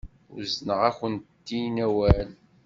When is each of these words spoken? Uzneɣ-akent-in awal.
Uzneɣ-akent-in 0.35 1.75
awal. 1.85 2.29